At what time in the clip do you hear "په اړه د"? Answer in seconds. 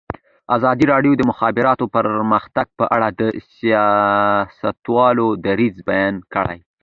2.79-3.21